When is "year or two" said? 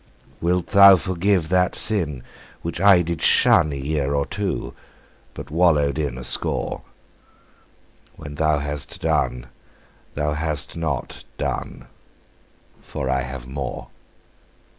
3.75-4.73